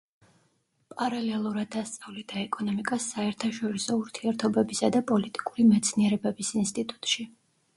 პარალელურად 1.01 1.75
ასწავლიდა 1.81 2.39
ეკონომიკას 2.45 3.05
საერთაშორისო 3.11 3.99
ურთიერთობებისა 4.05 4.91
და 4.97 5.03
პოლიტიკური 5.13 5.67
მეცნიერებების 5.75 6.51
ინსტიტუტში. 6.65 7.29